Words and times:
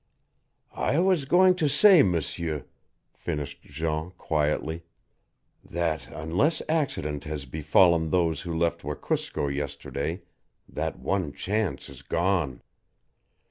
"I 0.73 0.97
was 0.97 1.25
going 1.25 1.53
to 1.57 1.69
say, 1.69 2.01
M'seur," 2.01 2.65
finished 3.13 3.61
Jean 3.61 4.09
quietly, 4.17 4.81
"that 5.63 6.07
unless 6.07 6.63
accident 6.67 7.25
has 7.25 7.45
befallen 7.45 8.09
those 8.09 8.41
who 8.41 8.57
left 8.57 8.83
Wekusko 8.83 9.47
yesterday 9.47 10.23
that 10.67 10.97
one 10.97 11.31
chance 11.33 11.87
is 11.87 12.01
gone. 12.01 12.63